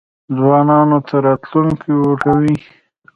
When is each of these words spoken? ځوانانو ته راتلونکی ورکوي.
ځوانانو 0.35 0.97
ته 1.07 1.15
راتلونکی 1.25 1.91
ورکوي. 1.97 2.55